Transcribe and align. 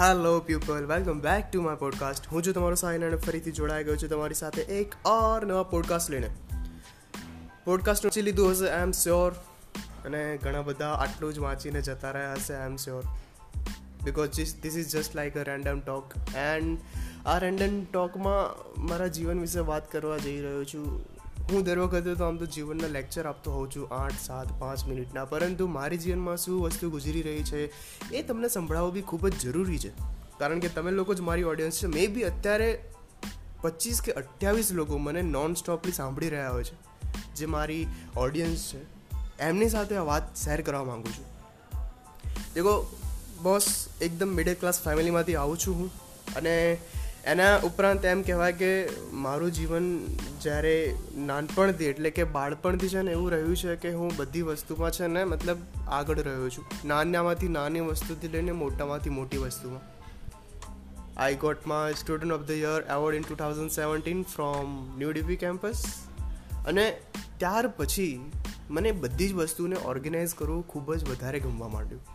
Hello 0.00 0.40
people 0.40 0.86
welcome 0.86 1.20
back 1.20 1.44
to 1.52 1.62
my 1.62 1.76
podcast 1.76 2.26
હું 2.26 2.42
છું 2.42 2.54
તમારો 2.54 2.74
સાહિલ 2.74 3.06
અને 3.06 3.16
ફરીથી 3.16 3.52
જોડાઈ 3.52 3.84
ગયો 3.84 3.96
છું 3.96 4.08
તમારી 4.08 4.34
સાથે 4.34 4.62
એક 4.62 5.06
ઓર 5.06 5.46
નવા 5.46 5.62
પોડકાસ્ટ 5.62 6.10
લઈને. 6.10 6.30
પોડકાસ્ટ 7.64 8.04
વાંચી 8.04 8.22
લીધું 8.22 8.50
હશે 8.50 8.70
આઈ 8.70 8.82
એમ 8.82 8.90
શ્યોર 8.90 9.32
અને 10.04 10.38
ઘણા 10.42 10.62
બધા 10.62 10.92
આટલું 10.92 11.34
જ 11.34 11.38
વાંચીને 11.38 11.80
જતા 11.80 12.10
રહ્યા 12.10 12.32
હશે 12.32 12.54
I 12.54 12.70
am 12.70 12.76
sure 12.76 13.02
because 14.04 14.30
this 14.62 14.76
is 14.76 14.88
just 14.88 15.14
like 15.14 15.36
a 15.36 15.42
random 15.42 15.80
talk 15.80 16.10
and 16.36 16.78
આ 17.26 17.38
રેન્ડમ 17.38 17.84
ટોકમાં 17.84 18.64
મારા 18.86 19.06
જીવન 19.06 19.40
વિશે 19.40 19.60
વાત 19.60 19.92
કરવા 19.92 20.18
જઈ 20.18 20.40
રહ્યો 20.40 20.64
છું. 20.64 21.06
હું 21.52 21.64
દર 21.64 21.78
વખતે 21.78 22.14
તો 22.14 22.24
આમ 22.24 22.36
તો 22.36 22.46
જીવનના 22.46 22.88
લેક્ચર 22.88 23.26
આપતો 23.26 23.52
હોઉં 23.52 23.70
છું, 23.70 23.94
આઠ, 23.94 24.12
સાત, 24.26 24.60
પાંચ 24.60 24.86
મિનિટના. 24.86 25.24
પરંતુ 25.24 25.66
મારી 25.66 25.96
જીવનમાં 25.96 26.36
શું 26.36 26.62
વસ્તુ 26.62 26.90
ગુજરી 26.90 27.22
રહી 27.22 27.42
છે, 27.42 27.72
એ 28.10 28.22
તમને 28.22 28.48
સંભળાવવું 28.48 28.92
બી 28.92 29.02
ખૂબ 29.02 29.28
જ 29.28 29.40
જરૂરી 29.40 29.78
છે. 29.78 29.88
કારણ 30.38 30.58
કે 30.58 30.68
તમે 30.68 30.90
લોકો 30.90 31.14
જ 31.14 31.20
મારી 31.20 31.42
ઓડિયન્સ 31.42 31.74
છે. 31.74 31.86
મે 31.86 32.06
બી 32.06 32.22
અત્યારે 32.22 32.84
પચીસ 33.60 34.00
કે 34.02 34.12
અઠ્યાવીસ 34.12 34.72
લોકો 34.72 34.98
મને 34.98 35.22
નોન 35.22 35.54
સ્ટોપલી 35.54 35.92
સાંભળી 35.92 36.28
રહ્યા 36.28 36.50
હોય 36.50 36.64
છે, 36.64 36.74
જે 37.34 37.46
મારી 37.46 37.86
ઓડિયન્સ 38.16 38.72
છે. 38.74 38.94
એમની 39.38 39.68
સાથે 39.68 39.96
આ 39.96 40.02
વાત 40.02 40.36
શેર 40.36 40.60
કરવા 40.60 40.84
માગું 40.84 41.12
છું. 41.12 41.24
દેખો 42.54 42.96
બોસ 43.42 43.64
એકદમ 44.02 44.28
મિડલ 44.28 44.54
ક્લાસ 44.54 44.80
ફેમિલીમાંથી 44.80 45.34
આવું 45.34 45.58
છું 45.58 45.74
હું. 45.74 45.90
અને 46.36 46.78
એના 47.26 47.58
ઉપરાંત 47.58 48.04
એમ 48.04 48.22
કહેવાય 48.22 48.52
કે 48.52 48.88
મારું 49.12 49.52
જીવન 49.52 50.06
જ્યારે 50.40 50.94
નાનપણથી, 51.16 51.84
એટલે 51.84 52.10
કે 52.10 52.24
બાળપણથી 52.24 52.88
છે 52.88 53.02
ને 53.02 53.12
એવું 53.12 53.30
રહ્યું 53.30 53.56
છે 53.56 53.76
કે 53.76 53.92
હું 53.92 54.12
બધી 54.16 54.42
વસ્તુમાં 54.42 54.90
છે 54.90 55.06
ને 55.06 55.24
મતલબ 55.24 55.56
આગળ 55.88 56.18
રહ્યો 56.18 56.48
છું. 56.48 56.64
નાનામાંથી 56.84 57.48
નાની 57.48 57.80
વસ્તુથી 57.80 58.28
લઈને 58.28 58.52
મોટામાંથી 58.52 59.10
મોટી 59.10 59.36
વસ્તુમાં. 59.36 59.80
I 61.16 61.34
got 61.34 61.56
student 62.00 62.32
of 62.32 62.40
the 62.40 62.50
year 62.50 62.82
award 62.82 63.16
in 63.16 63.22
two 63.22 63.34
thousand 63.34 63.70
seventeen 63.70 64.22
from 64.22 64.98
new 64.98 65.12
DP 65.12 65.36
campus 65.36 65.84
અને 66.66 66.96
ત્યાર 67.38 67.68
પછી 67.68 68.32
મને 68.70 68.92
બધી 68.92 69.28
જ 69.28 69.34
વસ્તુને 69.34 69.76
ઓર્ગેનાઇઝ 69.76 70.34
કરવું 70.34 70.68
ખૂબ 70.68 70.94
જ 70.94 71.10
વધારે 71.10 71.40
ગમવા 71.40 71.68
માંડ્યું. 71.68 72.13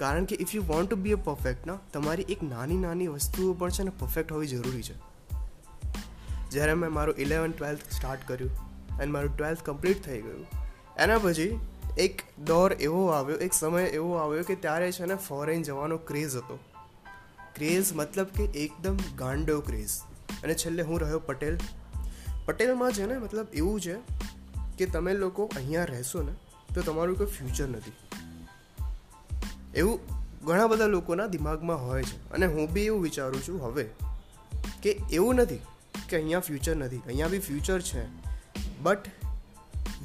કારણ 0.00 0.24
કે 0.24 0.36
if 0.40 0.54
you 0.54 0.62
want 0.62 0.90
to 0.90 0.96
be 0.96 1.12
a 1.12 1.22
perfect 1.24 1.66
ના, 1.66 1.78
તમારી 1.92 2.26
એક 2.28 2.42
નાની 2.42 2.76
નાની 2.76 3.08
વસ્તુઓ 3.08 3.54
પણ 3.54 3.70
છે 3.70 3.82
ને 3.82 3.92
પરફેક્ટ 3.98 4.32
હોવી 4.32 4.46
જરૂરી 4.46 4.82
છે. 4.82 4.96
જ્યારે 6.50 6.74
મેં 6.74 6.92
મારું 6.92 7.14
ઇલેવન 7.18 7.52
ટ્વેલ્થ 7.52 7.84
સ્ટાર્ટ 7.90 8.24
કર્યું 8.28 8.52
એન્ડ 9.00 9.12
મારું 9.12 9.36
ટ્વેલ્થ 9.36 9.62
કમ્પ્લીટ 9.62 10.00
થઈ 10.02 10.20
ગયું, 10.20 10.46
એના 10.98 11.18
પછી 11.18 11.58
એક 11.98 12.22
દોર 12.46 12.72
એવો 12.80 13.06
આવ્યો, 13.08 13.38
એક 13.38 13.52
સમય 13.52 13.84
એવો 13.98 14.10
આવ્યો 14.14 14.42
કે 14.42 14.54
ત્યારે 14.54 14.92
છે 14.92 15.06
ને 15.06 15.16
ફોરેન 15.28 15.62
જવાનો 15.62 15.96
ક્રેઝ 16.08 16.36
હતો. 16.36 16.58
ક્રેઝ 17.54 17.92
મતલબ 17.94 18.26
કે 18.36 18.44
એકદમ 18.58 18.98
ગાંડો 19.18 19.60
ક્રેઝ 19.60 19.96
અને 20.44 20.54
છેલ્લે 20.54 20.82
હું 20.82 21.00
રહ્યો 21.00 21.18
પટેલ. 21.18 21.58
પટેલમાં 22.46 22.92
છે 22.92 23.06
ને 23.06 23.18
મતલબ 23.18 23.46
એવું 23.54 23.80
છે 23.80 23.96
કે 24.78 24.86
તમે 24.86 25.14
લોકો 25.14 25.50
અહીંયા 25.56 25.84
રહેશો 25.84 26.22
ને, 26.22 26.34
તો 26.74 26.82
તમારું 26.82 27.18
કોઈ 27.18 27.34
ફ્યુચર 27.38 27.68
નથી. 27.68 27.96
એવું 29.74 30.00
ઘણા 30.46 30.66
બધા 30.66 30.86
લોકોના 30.86 31.26
દિમાગમાં 31.26 31.86
હોય 31.86 32.02
છે. 32.02 32.30
અને 32.30 32.46
હું 32.46 32.72
બી 32.72 32.80
એવું 32.80 33.02
વિચારું 33.02 33.42
છું 33.48 33.62
હવે 33.64 33.88
કે 34.82 34.90
એવું 34.90 35.34
નથી 35.34 35.56
કે 36.08 36.16
અહીંયા 36.16 36.40
ફ્યુચર 36.40 36.76
નથી. 36.76 36.96
અહીંયા 36.96 37.28
બી 37.28 37.38
ફ્યુચર 37.38 37.80
છે. 37.80 38.06
બટ 38.82 38.98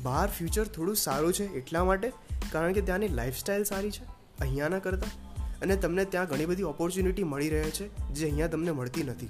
બહાર 0.04 0.30
ફ્યુચર 0.30 0.68
થોડું 0.68 0.96
સારું 0.96 1.34
છે 1.34 1.46
એટલા 1.46 1.84
માટે, 1.84 2.12
કારણ 2.52 2.74
કે 2.74 2.82
ત્યાંની 2.82 3.08
લાઈફસ્ટાઈલ 3.08 3.64
સારી 3.64 3.92
છે, 3.92 4.04
અહીંયાના 4.40 4.80
કરતાં. 4.80 5.26
અને 5.62 5.76
તમને 5.76 6.06
ત્યાં 6.06 6.26
ઘણી 6.26 6.46
બધી 6.46 6.64
ઓપોર્ચ્યુનિટી 6.64 7.24
મળી 7.24 7.50
રહે 7.50 7.64
છે 7.64 7.98
જે 7.98 8.26
અહીંયા 8.26 8.48
તમને 8.48 8.72
મળતી 8.72 9.04
નથી. 9.04 9.30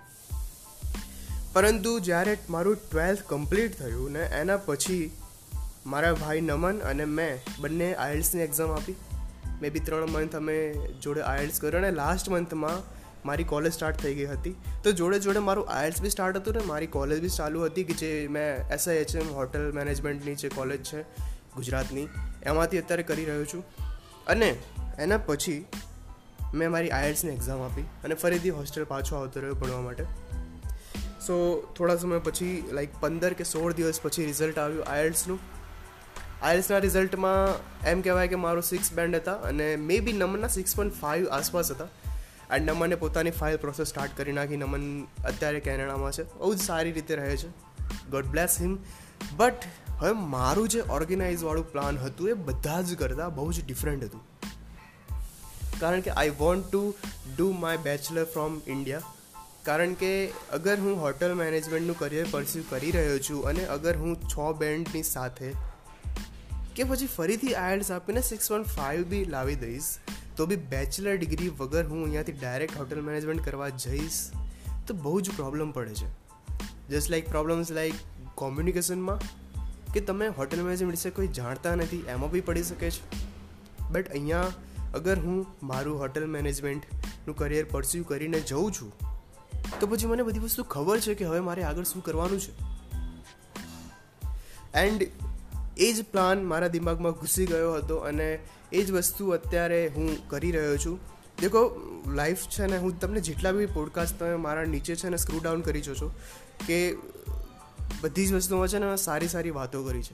પરંતુ 1.54 2.00
જ્યારે 2.00 2.38
મારું 2.50 2.78
ટ્વેલ્થ 2.92 3.20
કમ્પ્લીટ 3.28 3.80
થયું 3.80 4.12
ને 4.12 4.20
એના 4.20 4.58
પછી 4.58 5.12
મારા 5.86 6.14
ભાઈ 6.14 6.42
નમન 6.42 6.80
અને 6.80 7.06
મેં 7.06 7.40
બંને 7.60 7.96
આઇલ્સની 7.96 8.42
એક્ઝામ 8.42 8.72
આપી. 8.72 8.96
મે 9.62 9.70
બી 9.70 9.80
ત્રણ 9.80 10.10
મંથ 10.10 10.36
અમે 10.36 10.74
જોડે 11.04 11.22
આયલ્સ 11.22 11.62
કર્યો 11.62 11.78
અને 11.78 11.92
લાસ્ટ 11.92 12.30
મંથમાં 12.30 13.06
મારી 13.28 13.44
કોલેજ 13.44 13.74
સ્ટાર્ટ 13.74 13.98
થઈ 13.98 14.16
ગઈ 14.16 14.26
હતી. 14.26 14.56
તો 14.84 14.92
જોડે 14.92 15.20
જોડે 15.20 15.40
મારું 15.40 15.70
આયલ્સ 15.70 16.02
બી 16.02 16.10
સ્ટાર્ટ 16.10 16.36
હતું 16.38 16.54
ને, 16.54 16.60
મારી 16.66 16.88
કોલેજ 16.88 17.22
બી 17.22 17.30
ચાલુ 17.30 17.64
હતી 17.64 17.84
કે 17.84 17.94
જે 17.94 18.28
મેં 18.28 18.68
એસઆઈએચએમ 18.68 19.34
હોટલ 19.34 19.72
મેનેજમેન્ટની 19.72 20.36
જે 20.36 20.50
કોલેજ 20.50 20.84
છે 20.84 21.02
ગુજરાતની, 21.56 22.08
એમાંથી 22.44 22.78
અત્યારે 22.78 23.04
કરી 23.04 23.26
રહ્યો 23.26 23.46
છું. 23.46 23.64
અને 24.28 24.56
એના 25.00 25.18
પછી 25.18 25.66
મેં 26.54 26.72
મારી 26.72 26.90
આયલ્સની 26.90 27.32
એક્ઝામ 27.32 27.62
આપી 27.62 27.82
અને 27.82 28.16
ફરીથી 28.16 28.50
હોસ્ટેલ 28.50 28.84
પાછો 28.84 29.16
આવતો 29.16 29.40
રહ્યો 29.40 29.56
ભણવા 29.56 29.82
માટે. 29.82 30.04
સો 31.20 31.68
થોડા 31.78 31.96
સમય 31.96 32.20
પછી 32.20 32.70
લાઈક 32.72 32.90
પંદર 33.00 33.34
કે 33.34 33.44
સોળ 33.44 33.74
દિવસ 33.74 34.00
પછી 34.02 34.26
રિઝલ્ટ 34.26 34.60
આવ્યું 34.60 34.84
આયલ્સનું. 34.84 35.40
આઈએલ્સના 36.46 36.78
રિઝલ્ટમાં 36.78 37.36
એમ 37.88 38.02
કહેવાય 38.02 38.28
કે 38.28 38.36
મારો 38.36 38.62
સિક્સ 38.62 38.94
બેન્ડ 38.94 39.16
હતા 39.16 39.34
અને 39.34 39.76
મે 39.76 40.00
બી 40.00 40.14
નમનના 40.14 40.48
સિક્સ 40.48 40.76
પોઈન્ટ 40.76 40.94
ફાઇવ 40.94 41.28
આસપાસ 41.28 41.72
હતા. 41.72 41.88
એન્ડ 42.56 42.70
નમને 42.70 42.96
પોતાની 42.96 43.32
ફાઇલ 43.32 43.58
પ્રોસેસ 43.58 43.88
સ્ટાર્ટ 43.88 44.18
કરી 44.18 44.32
નાખી. 44.32 44.58
નમન 44.58 45.04
અત્યારે 45.04 45.60
કેનેડામાં 45.60 46.12
છે. 46.12 46.24
બહુ 46.24 46.54
જ 46.56 46.62
સારી 46.62 46.92
રીતે 46.92 47.16
રહે 47.16 47.38
છે. 47.38 47.50
ગોડ 48.10 48.26
બ્લેસ 48.26 48.58
હિમ 48.62 48.78
બટ 49.38 49.54
હવે 49.90 50.12
મારું 50.12 50.70
જે 50.70 50.84
ઓર્ગેનાઇઝવાળું 50.90 51.72
પ્લાન 51.72 51.98
હતું 51.98 52.30
એ 52.30 52.34
બધા 52.34 52.82
જ 52.82 52.96
કરતાં 52.96 53.36
બહુ 53.36 53.52
જ 53.52 53.66
ડિફરન્ટ 53.66 54.04
હતું. 54.04 54.22
કારણ 55.80 56.00
કે 56.00 56.12
I 56.12 56.30
want 56.30 56.72
to 56.72 56.94
do 57.38 57.52
my 57.52 57.78
bachelor 57.78 58.24
from 58.24 58.62
India 58.68 59.02
કારણ 59.64 59.94
કે 59.94 60.28
અગર 60.28 60.80
હું 60.80 61.02
હોટલ 61.02 61.34
મેનેજમેન્ટનું 61.34 62.00
કરિયર 62.00 62.26
પરસ્યુ 62.32 62.64
કરી 62.70 62.92
રહ્યો 62.92 63.20
છું 63.20 63.46
અને 63.46 63.66
અગર 63.66 63.98
હું 63.98 64.18
છ 64.22 64.58
બેન્ડની 64.58 65.04
સાથે 65.04 65.75
કે 66.76 66.84
પછી 66.84 67.08
ફરીથી 67.08 67.54
આયલ્સ 67.56 67.92
આપીને 67.92 68.22
સિક્સ 68.22 68.52
વન 68.52 68.64
ફાઇવ 68.64 69.04
બી 69.04 69.26
લાવી 69.26 69.56
દઈશ, 69.56 69.90
તો 70.38 70.46
બી 70.46 70.56
બેચલર 70.56 71.18
ડિગ્રી 71.18 71.50
વગર 71.50 71.86
હું 71.88 72.04
અહીંયાથી 72.04 72.32
ડાયરેક્ટ 72.32 72.78
હોટલ 72.78 73.02
મેનેજમેન્ટ 73.02 73.46
કરવા 73.46 73.70
જઈશ, 73.70 74.20
તો 74.88 74.94
બહુ 74.94 75.22
જ 75.22 75.36
પ્રોબ્લેમ 75.36 75.72
પડે 75.72 75.96
છે. 75.96 76.10
જસ્ટ 76.90 77.12
લાઈક 77.12 77.30
પ્રોબ્લેમ્સ 77.30 77.72
લાઈક 77.72 77.94
કોમ્યુનિકેશનમાં 78.36 79.20
કે 79.94 80.02
તમે 80.02 80.28
હોટલ 80.28 80.62
મેનેજમેન્ટ 80.62 80.92
વિશે 80.92 81.10
કોઈ 81.10 81.28
જાણતા 81.28 81.76
નથી, 81.76 82.04
એમાં 82.08 82.32
બી 82.32 82.42
પડી 82.42 82.64
શકે 82.64 82.92
છે. 82.92 83.04
બટ 83.92 84.10
અહીંયા 84.10 84.52
અગર 84.96 85.20
હું 85.20 85.46
મારું 85.64 86.00
હોટલ 86.00 86.26
મેનેજમેન્ટનું 86.26 87.36
કરિયર 87.36 87.66
પરસ્યુ 87.72 88.04
કરીને 88.04 88.40
જઉં 88.40 88.72
છું, 88.72 88.92
તો 89.80 89.88
પછી 89.88 90.08
મને 90.08 90.24
બધી 90.24 90.40
વસ્તુ 90.40 90.64
ખબર 90.64 91.00
છે 91.00 91.14
કે 91.14 91.26
હવે 91.26 91.40
મારે 91.40 91.64
આગળ 91.64 91.84
શું 91.84 92.04
કરવાનું 92.04 92.40
છે. 92.40 92.54
એન્ડ 94.80 95.08
એ 95.78 95.94
જ 95.94 96.06
પ્લાન 96.06 96.44
મારા 96.44 96.68
દિમાગમાં 96.68 97.12
ઘૂસી 97.12 97.46
ગયો 97.46 97.74
હતો 97.74 97.98
અને 97.98 98.40
એ 98.74 98.84
જ 98.84 98.92
વસ્તુ 98.92 99.30
અત્યારે 99.30 99.88
હું 99.88 100.30
કરી 100.30 100.52
રહ્યો 100.52 100.78
છું. 100.78 101.00
દેખો 101.42 101.82
લાઈફ 102.08 102.38
છે 102.38 102.68
ને, 102.68 102.78
હું 102.78 103.00
તમને 103.00 103.22
જેટલા 103.22 103.52
બી 103.52 103.66
પોડકાસ્ટ 103.66 104.20
તમે 104.20 104.36
મારા 104.36 104.64
નીચે 104.64 104.96
છે 104.96 105.10
ને 105.10 105.18
સ્ક્રૂ 105.18 105.40
ડાઉન 105.40 105.62
કરી 105.62 105.82
છો 105.82 106.12
કે 106.68 106.96
બધી 108.02 108.28
જ 108.28 108.34
વસ્તુમાં 108.34 108.68
છે 108.68 108.80
ને 108.80 108.96
સારી 108.96 109.28
સારી 109.28 109.50
વાતો 109.50 109.84
કરી 109.84 110.04
છે. 110.04 110.14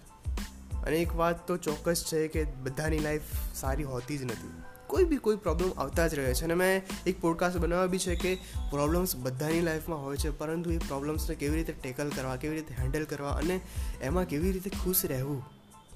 અને 0.81 0.97
એક 0.97 1.15
વાત 1.15 1.47
તો 1.47 1.57
ચોક્કસ 1.57 2.05
છે 2.13 2.27
કે 2.27 2.43
બધાની 2.43 2.99
લાઈફ 2.99 3.21
સારી 3.55 3.83
હોતી 3.83 4.17
જ 4.17 4.23
નથી. 4.23 4.60
કોઈ 4.91 5.03
બી 5.03 5.17
કોઈ 5.17 5.35
પ્રોબ્લેમ 5.35 5.71
આવતા 5.77 6.07
જ 6.07 6.15
રહે 6.15 6.33
છે. 6.33 6.43
અને 6.43 6.53
મેં 6.53 6.83
એક 7.05 7.21
પોડકાસ્ટ 7.21 7.57
બનાવ્યો 7.57 7.87
બી 7.87 7.99
છે 7.99 8.15
કે 8.15 8.35
પ્રોબ્લેમ્સ 8.69 9.15
બધાની 9.15 9.61
લાઈફમાં 9.61 10.01
હોય 10.03 10.17
છે, 10.17 10.29
પરંતુ 10.29 10.71
એ 10.71 10.77
પ્રોબ્લેમ્સને 10.77 11.35
કેવી 11.35 11.55
રીતે 11.55 11.73
ટેકલ 11.73 12.09
કરવા, 12.09 12.35
કેવી 12.35 12.55
રીતે 12.55 12.75
હેન્ડલ 12.79 13.03
કરવા 13.03 13.31
અને 13.31 13.61
એમાં 14.01 14.25
કેવી 14.25 14.51
રીતે 14.51 14.69
ખુશ 14.69 15.05
રહેવું 15.05 15.43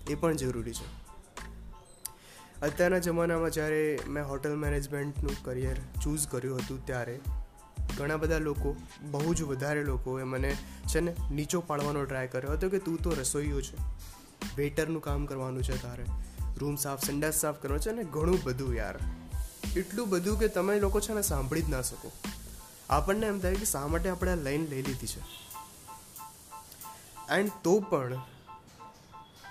એ 0.10 0.16
પણ 0.16 0.36
જરૂરી 0.36 0.74
છે. 0.74 0.88
અત્યારના 2.62 2.98
જમાનામાં 2.98 3.52
જ્યારે 3.52 4.00
મેં 4.08 4.28
હોટલ 4.30 4.56
મેનેજમેન્ટનું 4.56 5.44
કરિયર 5.44 5.76
ચૂઝ 6.04 6.28
કર્યું 6.28 6.58
હતું 6.58 6.86
ત્યારે 6.86 7.20
ઘણા 7.98 8.18
બધા 8.18 8.38
લોકો, 8.38 8.76
બહુ 9.12 9.34
જ 9.34 9.44
વધારે 9.44 9.84
લોકોએ 9.84 10.24
મને 10.24 10.56
છે 10.88 11.00
ને 11.00 11.16
નીચો 11.32 11.62
પાડવાનો 11.62 12.06
ટ્રાય 12.06 12.28
કર્યો 12.28 12.52
હતો 12.52 12.70
કે 12.70 12.80
તું 12.80 13.02
તો 13.02 13.10
રસોઈયો 13.10 13.62
છે. 13.62 13.78
વેટરનું 14.58 15.02
કામ 15.02 15.26
કરવાનું 15.26 15.64
છે 15.64 15.82
તારે. 15.84 16.04
રૂમ 16.60 16.76
સાફ, 16.76 17.06
સંડાસ 17.06 17.34
સાફ 17.34 17.62
કરવો 17.62 17.78
છે 17.78 17.90
અને 17.90 18.04
ઘણું 18.04 18.44
બધું 18.44 18.76
યાર. 18.76 19.00
એટલું 19.76 20.10
બધું 20.10 20.40
કે 20.40 20.48
તમે 20.48 20.80
લોકો 20.80 21.00
છે 21.00 21.14
ને 21.14 21.22
સાંભળી 21.22 21.62
જ 21.62 21.70
ના 21.70 21.82
શકો. 21.82 22.12
આપણને 22.90 23.28
એમ 23.28 23.40
થાય 23.40 23.56
કે 23.56 23.66
શા 23.66 23.88
માટે 23.88 24.10
આપણે 24.10 24.32
આ 24.32 24.36
લાઈન 24.36 24.70
લઈ 24.70 24.82
લીધી 24.82 25.08
છે? 25.08 25.20
એન્ડ 27.36 27.52
તો 27.64 27.80
પણ 27.80 28.14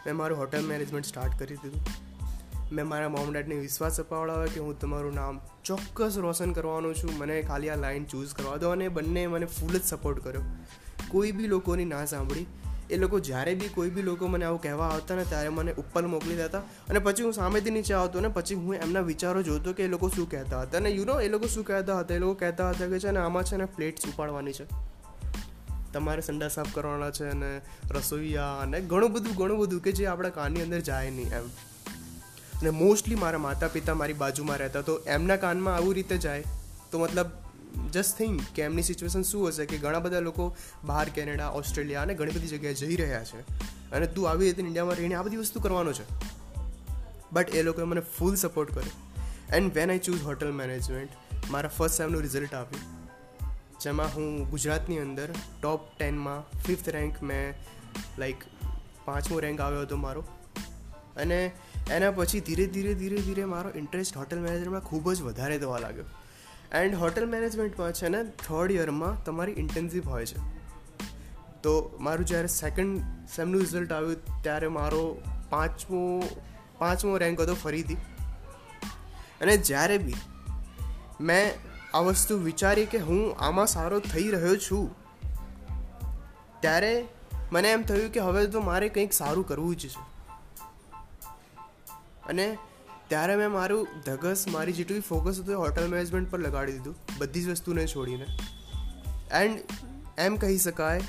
મેં 0.06 0.16
મારું 0.16 0.38
હોટેલ 0.38 0.66
મેનેજમેન્ટ 0.66 1.06
સ્ટાર્ટ 1.06 1.38
કરી 1.38 1.56
દીધું. 1.56 1.86
મેં 2.72 2.88
મારા 2.88 3.08
મોમ 3.08 3.32
ડેડને 3.32 3.54
વિશ્વાસ 3.54 4.00
અપાવડાવ્યો 4.00 4.48
કે 4.54 4.60
હું 4.60 4.80
તમારું 4.80 5.14
નામ 5.14 5.40
ચોક્કસ 5.64 6.16
રોશન 6.16 6.52
કરવાનું 6.52 6.94
છું. 6.94 7.18
મને 7.18 7.42
ખાલી 7.42 7.68
આ 7.70 7.76
લાઈન 7.76 8.04
ચૂઝ 8.04 8.34
કરવા 8.34 8.56
દો 8.56 8.68
અને 8.70 8.88
બંને 8.88 9.26
મને 9.26 9.46
ફૂલ 9.46 9.78
જ 9.78 9.84
સપોર્ટ 9.84 10.24
કર્યો. 10.24 10.42
કોઈ 11.08 11.32
બી 11.32 11.46
લોકોની 11.46 11.84
ના 11.84 12.04
સાંભળી. 12.04 12.46
એ 12.90 12.96
લોકો 12.96 13.20
જ્યારે 13.20 13.54
બી 13.54 13.68
કોઈ 13.68 13.90
બી 13.90 14.02
લોકો 14.02 14.26
મને 14.26 14.44
આવું 14.44 14.62
કહેવા 14.62 14.86
આવતા 14.86 15.14
ને 15.14 15.24
ત્યારે 15.24 15.48
મને 15.48 15.72
ઉપર 15.72 16.06
મોકલી 16.06 16.36
દેતા 16.36 16.58
અને 16.60 16.98
પછી 16.98 17.22
હું 17.22 17.32
સામેથી 17.32 17.70
નીચે 17.70 17.94
આવતો 17.94 18.20
ને 18.20 18.28
પછી 18.28 18.54
હું 18.54 18.74
એમના 18.74 19.00
વિચારો 19.00 19.42
જોતો 19.42 19.72
કે 19.72 19.82
એ 19.82 19.88
લોકો 19.88 20.08
શું 20.08 20.30
કહેતા 20.30 20.60
હતા 20.60 20.78
અને 20.78 20.90
યુ 20.90 21.04
નો 21.04 21.20
એ 21.20 21.28
લોકો 21.28 21.46
શું 21.46 21.64
કહેતા 21.64 21.98
હતા? 21.98 22.14
એ 22.14 22.18
લોકો 22.18 22.34
કહેતા 22.34 22.70
હતા 22.70 22.86
કે 22.86 22.98
છે 22.98 23.10
ને 23.10 23.18
આમાં 23.18 23.44
છે 23.44 23.56
ને 23.56 23.64
પ્લેટ્સ 23.64 24.06
ઉપાડવાની 24.06 24.52
છે. 24.52 24.66
તમારે 25.92 26.20
સંડા 26.20 26.48
સાફ 26.48 26.66
કરવાના 26.74 27.10
છે 27.10 27.24
અને 27.24 27.60
રસોઈયા 27.90 28.58
અને 28.58 28.80
ઘણું 28.80 29.12
બધું 29.12 29.34
ઘણું 29.34 29.58
બધું 29.58 29.80
કે 29.80 29.92
જે 29.92 30.06
આપણા 30.06 30.28
કાનની 30.28 30.62
અંદર 30.62 30.80
જાય 30.80 31.10
નહીં 31.10 31.28
એમ. 31.28 31.46
અને 32.54 32.70
મોસ્ટલી 32.70 33.14
મારા 33.14 33.38
માતા 33.38 33.68
પિતા 33.68 33.94
મારી 33.94 34.12
બાજુમાં 34.12 34.56
રહેતા, 34.56 34.80
તો 34.80 34.98
એમના 34.98 35.36
કાનમાં 35.36 35.76
આવું 35.76 35.94
રીતે 35.94 36.18
જાય. 36.18 36.44
તો 36.90 36.98
મતલબ 36.98 37.26
જસ્ટ 37.92 38.18
થિંક 38.18 38.40
કે 38.54 38.62
એમની 38.62 38.82
સિચ્યુએશન 38.82 39.22
શું 39.22 39.48
હશે 39.48 39.66
કે 39.66 39.78
ઘણા 39.78 39.98
બધા 39.98 40.20
લોકો 40.20 40.56
બહાર 40.84 41.08
કેનેડા, 41.08 41.48
ઓસ્ટ્રેલિયા 41.48 42.02
અને 42.02 42.14
ઘણી 42.14 42.30
બધી 42.30 42.46
જગ્યાએ 42.46 42.74
જઈ 42.74 42.96
રહ્યા 42.96 43.24
છે. 43.24 43.40
અને 43.90 44.06
તું 44.06 44.30
આવી 44.30 44.46
રીતે 44.46 44.62
ઇન્ડિયામાં 44.62 44.94
રહીને 44.94 45.14
આ 45.14 45.22
બધી 45.22 45.36
વસ્તુ 45.36 45.60
કરવાનો 45.60 45.92
છે. 45.92 46.04
બટ 47.32 47.50
એ 47.50 47.62
લોકોએ 47.62 47.84
મને 47.84 48.00
ફૂલ 48.00 48.34
સપોર્ટ 48.34 48.74
કર્યો. 48.74 48.90
And 49.56 49.74
when 49.74 49.90
I 49.90 49.98
choose 49.98 50.22
hotel 50.22 50.52
management 50.52 51.10
મારા 51.50 51.68
ફર્સ્ટ 51.68 51.94
સેમનું 51.94 52.22
રિઝલ્ટ 52.22 52.54
આપ્યું 52.54 53.04
જેમાં 53.80 54.14
હું 54.14 54.50
ગુજરાતની 54.50 54.98
અંદર 54.98 55.28
ટોપ 55.62 55.80
ટેનમાં 55.98 56.58
ફિફ્થ 56.62 56.88
રેન્ક 56.88 57.22
મેં 57.22 57.54
લાઈક 58.18 58.36
પાંચમો 59.04 59.38
રેન્ક 59.38 59.60
આવ્યો 59.60 59.80
હતો 59.80 59.96
મારો. 59.96 60.24
અને 61.16 61.52
એના 61.90 62.10
પછી 62.10 62.40
ધીરે 62.40 62.66
ધીરે 62.66 62.94
ધીરે 62.94 63.16
ધીરે 63.16 63.44
મારો 63.44 63.70
ઇન્ટરેસ્ટ 63.70 64.16
હોટેલ 64.16 64.38
મેનેજમેન્ટમાં 64.38 64.80
ખૂબ 64.80 65.12
જ 65.12 65.22
વધારે 65.22 65.58
થવા 65.58 65.78
લાગ્યો. 65.78 66.04
એન્ડ 66.72 66.94
હોટેલ 66.94 67.28
મેનેજમેન્ટમાં 67.28 67.92
છે 67.92 68.08
ને 68.08 68.24
થર્ડ 68.24 68.72
યરમાં 68.72 69.24
તમારી 69.24 69.52
ઇન્ટેન્સિવ 69.52 70.08
હોય 70.08 70.26
છે. 70.26 70.38
તો 71.62 71.98
મારું 72.00 72.26
જ્યારે 72.26 72.46
સેકન્ડ 72.46 73.02
સેમનું 73.36 73.60
રિઝલ્ટ 73.60 73.92
આવ્યું, 73.92 74.42
ત્યારે 74.42 74.68
મારો 74.68 75.22
પાંચમો 75.50 76.22
પાંચમો 76.78 77.16
રેન્ક 77.16 77.40
હતો 77.40 77.54
ફરીથી. 77.54 77.94
અને 79.40 79.56
જ્યારે 79.56 79.98
બી 79.98 80.14
મેં 81.20 81.50
આ 81.94 81.98
વસ્તુ 81.98 82.38
વિચારી 82.38 82.86
કે 82.86 82.98
હું 82.98 83.36
આમાં 83.38 83.66
સારો 83.66 84.00
થઈ 84.00 84.28
રહ્યો 84.30 84.56
છું, 84.56 84.96
ત્યારે 86.60 87.06
મને 87.52 87.72
એમ 87.72 87.82
થયું 87.82 88.12
કે 88.12 88.20
હવે 88.20 88.46
તો 88.46 88.60
મારે 88.60 88.88
કંઈક 88.88 89.12
સારું 89.12 89.48
કરવું 89.48 89.76
જ 89.76 89.88
છે. 89.88 90.02
અને 92.26 92.58
ત્યારે 93.14 93.36
મેં 93.36 93.50
મારું 93.50 93.88
ધગસ, 94.06 94.44
મારી 94.48 94.72
જેટલું 94.72 95.00
ફોકસ 95.00 95.38
હતું 95.38 95.58
હોટલ 95.58 95.88
મેનેજમેન્ટ 95.88 96.30
પર 96.30 96.38
લગાડી 96.38 96.72
દીધું. 96.72 96.94
બધી 97.18 97.42
જ 97.42 97.48
વસ્તુને 97.48 97.86
છોડીને. 97.86 98.26
એન્ડ 99.30 99.58
એમ 100.18 100.36
કહી 100.36 100.58
શકાય 100.58 101.00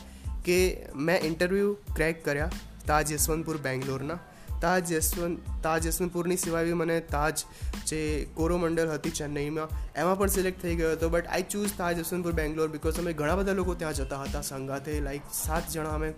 કે 0.45 0.85
મેં 0.95 1.21
ઇન્ટરવ્યૂ 1.21 1.73
ક્રેક 1.73 2.25
કર્યા 2.25 2.51
તાજ 2.87 3.11
યશવંતપુર, 3.11 3.57
બેંગ્લોરના. 3.57 4.19
તાજ 4.61 4.91
યશવંત, 4.91 5.39
તાજ 5.63 5.87
યશવંતપુરની 5.87 6.37
સિવાય 6.37 6.65
બી 6.65 6.73
મને 6.73 6.99
તાજ 6.99 7.43
જે 7.87 8.27
કોરોમંડલ 8.33 8.89
હતી 8.89 9.09
ચેન્નઈમાં, 9.09 9.93
એમાં 9.93 10.17
પણ 10.17 10.27
સિલેક્ટ 10.27 10.61
થઈ 10.61 10.75
ગયો 10.75 10.91
હતો. 10.91 11.09
But 11.09 11.27
I 11.27 11.43
choose 11.43 11.69
Taj 11.77 11.99
Yeshwantpur, 11.99 12.31
Bangalore 12.31 12.67
because 12.67 12.99
અમે 12.99 13.13
ઘણા 13.13 13.35
બધા 13.35 13.53
લોકો 13.53 13.73
ત્યાં 13.73 13.93
જતા 13.93 14.21
હતા. 14.21 14.41
સંગાથે 14.41 14.99
લાઈક 14.99 15.21
સાત 15.33 15.71
જણા 15.71 15.89
અમે 15.89 16.13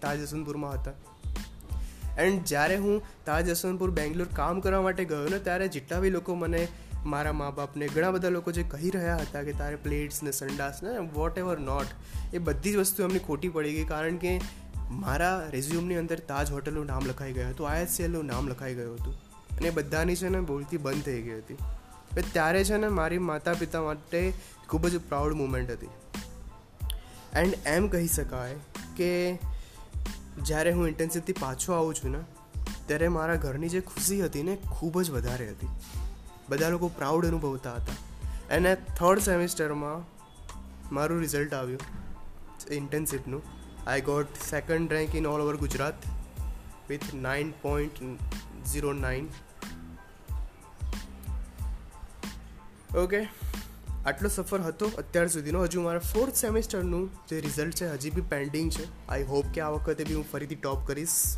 તાજ 0.00 0.20
યશવંતપુરમાં 0.20 0.72
હતા. 0.74 0.90
એન્ડ 2.18 2.44
જ્યારે 2.44 2.76
હું 2.76 3.02
તાજ 3.24 3.48
યશવંતપુર 3.48 3.90
બેંગ્લોર 3.90 4.26
કામ 4.32 4.60
કરવા 4.60 4.82
માટે 4.82 5.04
ગયો 5.04 5.28
ને, 5.28 5.38
ત્યારે 5.38 5.68
જેટલા 5.68 6.00
બી 6.00 6.10
લોકો 6.10 6.34
મને 6.34 6.68
મારા 7.04 7.32
મા 7.32 7.50
બાપને 7.50 7.88
ઘણા 7.88 8.10
બધા 8.10 8.28
લોકો 8.28 8.52
જે 8.52 8.62
કહી 8.62 8.90
રહ્યા 8.90 9.16
હતા 9.16 9.42
કે 9.42 9.52
તારે 9.52 9.76
પ્લેટ્સ 9.76 10.22
ને 10.22 10.32
સંડાસ 10.32 10.82
ને 10.82 10.98
વોટ 10.98 11.38
એવર 11.38 11.58
નોટ 11.58 11.86
એ 12.34 12.38
બધી 12.38 12.72
જ 12.72 12.76
વસ્તુ 12.76 13.02
એમની 13.02 13.18
ખોટી 13.18 13.48
પડી 13.48 13.72
ગઈ. 13.72 13.84
કારણ 13.84 14.16
કે 14.16 14.40
મારા 14.90 15.48
રેઝ્યુમની 15.50 15.96
અંદર 15.96 16.18
તાજ 16.18 16.50
હોટલનું 16.50 16.86
નામ 16.86 17.06
લખાઈ 17.06 17.32
ગયું 17.32 17.50
હતું 17.50 17.68
આઈએસસીએલનું 17.68 18.26
નામ 18.26 18.48
લખાઈ 18.48 18.74
ગયું 18.74 18.94
હતું. 18.94 19.14
અને 19.56 19.70
બધાની 19.70 20.16
છે 20.16 20.28
ને 20.28 20.40
બોલતી 20.40 20.76
બંધ 20.76 21.02
થઈ 21.02 21.22
ગઈ 21.22 21.38
હતી. 21.38 21.54
ત્યારે 22.32 22.64
છે 22.64 22.76
ને 22.76 22.88
મારી 22.88 23.18
માતા 23.18 23.52
પિતા 23.52 23.82
માટે 23.82 24.32
ખૂબ 24.68 24.88
જ 24.88 24.98
પ્રાઉડ 24.98 25.32
મુમેન્ટ 25.32 25.70
હતી. 25.70 25.88
એન્ડ 27.32 27.54
એમ 27.66 27.88
કહી 27.88 28.06
શકાય 28.06 28.54
કે 28.96 29.38
જ્યારે 30.42 30.72
હું 30.72 30.88
ઇન્ટર્નશીપથી 30.88 31.32
પાછો 31.32 31.72
આવું 31.72 31.94
છું 31.94 32.10
ને, 32.10 32.18
ત્યારે 32.86 33.08
મારા 33.08 33.34
ઘરની 33.34 33.68
જે 33.68 33.80
ખુશી 33.80 34.24
હતી 34.24 34.42
ને 34.42 34.56
ખૂબ 34.56 35.02
જ 35.02 35.10
વધારે 35.10 35.50
હતી. 35.50 35.68
બધા 36.48 36.68
લોકો 36.68 36.88
પ્રાઉડ 36.88 37.26
અનુભવતા 37.26 37.74
હતા. 37.74 37.92
અને 38.56 38.74
થર્ડ 38.74 39.18
સેમિસ્ટરમાં 39.18 40.14
મારું 40.94 41.20
રિઝલ્ટ 41.20 41.54
આવ્યું 41.54 41.80
ઇન્ટર્નશીપનું 42.70 43.42
I 43.86 44.00
got 44.00 44.26
second 44.50 44.92
rank 44.92 45.14
in 45.14 45.26
all 45.26 45.40
over 45.40 45.56
Gujarat 45.56 45.94
with 46.88 47.14
nine 47.14 47.50
point 47.50 48.02
zero 48.66 48.92
nine 48.92 49.28
okay 52.96 53.28
આટલો 54.06 54.28
સફર 54.28 54.60
હતો 54.60 54.90
અત્યાર 54.98 55.28
સુધીનો. 55.28 55.62
હજુ 55.62 55.82
મારા 55.82 55.98
ફોર્થ 55.98 56.34
સેમેસ્ટરનું 56.34 57.10
જે 57.28 57.40
રિઝલ્ટ 57.40 57.74
છે, 57.74 57.92
હજી 57.92 58.10
બી 58.10 58.20
પેન્ડિંગ 58.20 58.70
છે. 58.70 59.08
આઈ 59.08 59.22
હોપ 59.22 59.44
કે 59.54 59.60
આ 59.60 59.68
વખતે 59.68 60.04
બી 60.04 60.14
હું 60.14 60.30
ફરીથી 60.32 60.54
ટોપ 60.54 60.86
કરીશ. 60.86 61.36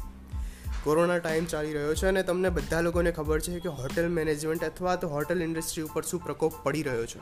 કોરોના 0.85 1.19
ટાઈમ 1.19 1.45
ચાલી 1.45 1.73
રહ્યો 1.73 1.95
છે 1.95 2.07
અને 2.07 2.23
તમને 2.23 2.51
બધા 2.51 2.81
લોકોને 2.81 3.13
ખબર 3.13 3.41
છે 3.41 3.61
કે 3.61 3.69
હોટેલ 3.69 4.09
મેનેજમેન્ટ 4.09 4.65
અથવા 4.65 4.97
તો 4.97 5.09
હોટેલ 5.09 5.43
ઇન્ડસ્ટ્રી 5.43 5.83
ઉપર 5.83 6.03
શું 6.03 6.25
પ્રકોપ 6.25 6.53
પડી 6.63 6.83
રહ્યો 6.83 7.07
છે. 7.07 7.21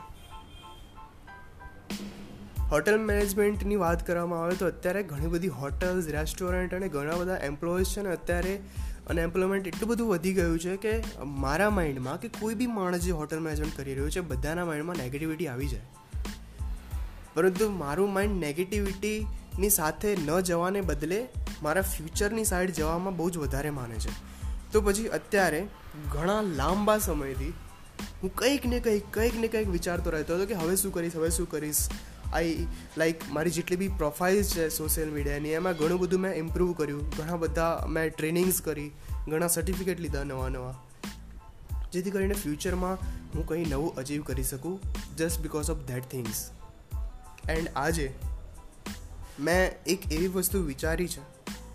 હોટેલ 2.71 2.97
મેનેજમેન્ટની 2.97 3.75
વાત 3.75 4.07
કરવામાં 4.07 4.43
આવે 4.43 4.55
તો 4.55 4.67
અત્યારે 4.67 5.03
ઘણી 5.03 5.27
બધી 5.27 5.47
હોટલ્સ 5.47 6.07
રેસ્ટોરન્ટ 6.07 6.73
અને 6.73 6.87
ઘણા 6.87 7.15
બધા 7.15 7.35
એમ્પ્લોઈઝ 7.35 7.85
છે 7.85 8.01
ને 8.01 8.09
અત્યારે 8.09 8.61
અનએમ્પ્લોયમેન્ટ 9.07 9.67
એટલું 9.67 9.89
બધું 9.89 10.07
વધી 10.07 10.33
ગયું 10.33 10.59
છે 10.59 10.77
કે 10.77 11.03
મારા 11.23 11.69
માઇન્ડમાં 11.69 12.21
કે 12.21 12.27
કોઈ 12.27 12.55
બી 12.55 12.67
માણસ 12.67 13.01
જે 13.01 13.11
હોટલ 13.11 13.39
મેનેજમેન્ટ 13.39 13.77
કરી 13.77 13.93
રહ્યો 13.93 14.09
છે, 14.09 14.19
બધાના 14.19 14.65
માઇન્ડમાં 14.65 14.95
નેગેટિવિટી 14.95 15.47
આવી 15.47 15.67
જાય. 15.67 15.81
પરંતુ 17.33 17.71
મારું 17.71 18.13
માઇન્ડ 18.13 18.39
નેગેટિવિટીની 18.39 19.69
સાથે 19.69 20.17
ન 20.25 20.39
જવાને 20.39 20.81
બદલે 20.81 21.27
મારા 21.63 21.81
ફ્યુચરની 21.81 22.43
સાઈડ 22.43 22.71
જવામાં 22.71 23.17
બહુ 23.17 23.29
જ 23.29 23.37
વધારે 23.37 23.69
માને 23.69 23.95
છે. 23.95 24.35
તો 24.71 24.81
પછી 24.81 25.07
અત્યારે 25.07 25.67
ઘણા 26.13 26.41
લાંબા 26.41 26.97
સમયથી 26.97 27.53
હું 28.23 28.35
કંઈક 28.35 28.65
ને 28.65 28.79
કંઈક 28.79 29.03
કંઈક 29.11 29.39
ને 29.39 29.47
કંઈક 29.47 29.67
વિચારતો 29.67 30.09
રહેતો 30.09 30.35
હતો 30.35 30.45
કે 30.45 30.53
હવે 30.53 30.75
શું 30.75 30.93
કરીશ, 30.93 31.15
હવે 31.15 31.29
શું 31.29 31.49
કરીશ? 31.49 31.87
આઈ 32.33 32.67
લાઈક 32.97 33.31
મારી 33.31 33.51
જેટલી 33.51 33.77
બી 33.77 33.87
પ્રોફાઇલ્સ 33.87 34.49
છે 34.49 34.69
સોશિયલ 34.69 35.09
મીડિયાની 35.09 35.49
એમાં 35.49 35.73
ઘણું 35.73 35.99
બધું 35.99 36.19
મેં 36.19 36.33
ઇમ્પ્રૂવ 36.33 36.73
કર્યું. 36.73 37.09
ઘણા 37.09 37.35
બધા 37.35 37.85
મેં 37.89 38.11
ટ્રેનિંગ્સ 38.15 38.61
કરી, 38.61 38.91
ઘણા 39.27 39.47
સર્ટિફિકેટ 39.47 39.99
લીધા 39.99 40.23
નવા 40.23 40.49
નવા. 40.49 40.83
જેથી 41.93 42.11
કરીને 42.11 42.33
ફ્યુચરમાં 42.33 42.97
હું 43.35 43.47
કંઈ 43.47 43.65
નવું 43.65 43.95
અચીવ 43.95 44.23
કરી 44.23 44.43
શકું 44.43 44.79
just 45.17 45.39
because 45.39 45.69
of 45.69 45.77
that 45.77 46.03
things 46.03 46.51
and 47.49 47.69
આજે 47.75 48.13
મેં 49.39 49.71
એક 49.85 50.11
એવી 50.11 50.27
વસ્તુ 50.27 50.63
વિચારી 50.63 51.07
છે, 51.07 51.21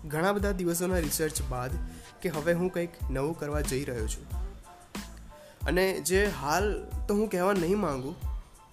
ઘણા 0.07 0.31
બધા 0.31 0.51
દિવસોના 0.51 0.97
રિસર્ચ 0.97 1.41
બાદ, 1.49 1.71
કે 2.21 2.29
હવે 2.29 2.53
હું 2.53 2.69
કંઈક 2.69 2.89
નવું 3.11 3.39
કરવા 3.39 3.61
જઈ 3.61 3.83
રહ્યો 3.83 4.07
છું. 4.07 4.25
અને 5.67 5.99
જે 5.99 6.25
હાલ 6.41 6.83
તો 7.07 7.15
હું 7.15 7.29
કહેવા 7.29 7.53
નહીં 7.53 7.79
માગું, 7.79 8.15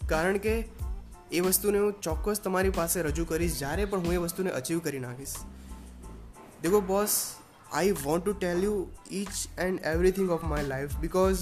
કારણ 0.06 0.38
કે 0.38 0.64
એ 1.32 1.40
વસ્તુને 1.40 1.78
હું 1.78 2.00
ચોક્કસ 2.02 2.40
તમારી 2.44 2.70
પાસે 2.70 3.02
રજૂ 3.02 3.25
કરીશ, 3.25 3.58
જ્યારે 3.58 3.85
પણ 3.85 3.99
હું 3.99 4.12
એ 4.12 4.16
વસ્તુને 4.16 4.50
અચીવ 4.50 4.78
કરી 4.78 4.99
નાખીશ. 4.99 5.35
દેખો 6.62 6.80
boss 6.80 7.08
I 7.73 7.90
want 7.90 8.25
to 8.25 8.32
tell 8.32 8.58
you 8.58 8.87
each 9.11 9.58
and 9.58 9.80
everything 9.80 10.30
of 10.30 10.44
my 10.44 10.64
life 10.64 10.97
because 10.97 11.38